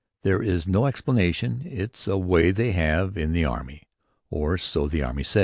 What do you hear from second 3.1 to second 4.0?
in the Army";